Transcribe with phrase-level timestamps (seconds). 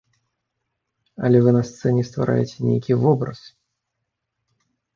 [1.27, 3.39] Але вы на сцэне ствараеце нейкі вобраз.